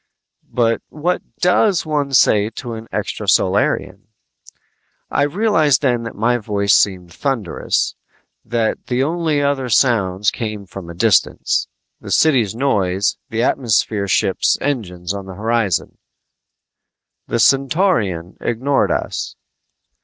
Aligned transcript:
but 0.51 0.81
what 0.89 1.21
does 1.41 1.85
one 1.85 2.11
say 2.11 2.49
to 2.49 2.73
an 2.73 2.87
extrasolarian? 2.91 4.07
I 5.11 5.21
realized 5.21 5.83
then 5.83 6.01
that 6.05 6.15
my 6.15 6.39
voice 6.39 6.75
seemed 6.75 7.13
thunderous, 7.13 7.93
that 8.43 8.87
the 8.87 9.03
only 9.03 9.43
other 9.43 9.69
sounds 9.69 10.31
came 10.31 10.65
from 10.65 10.89
a 10.89 10.95
distance: 10.95 11.67
the 11.99 12.09
city's 12.09 12.55
noise, 12.55 13.17
the 13.29 13.43
atmosphere 13.43 14.07
ships' 14.07 14.57
engines 14.59 15.13
on 15.13 15.27
the 15.27 15.35
horizon 15.35 15.99
The 17.27 17.37
Centaurian 17.39 18.37
ignored 18.41 18.89
us. 18.89 19.35